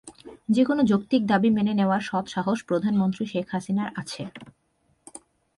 [0.49, 4.23] যেকোনো যৌক্তিক দাবি মেনে নেওয়ার সৎ সাহস প্রধানমন্ত্রী শেখ হাসিনার আছে।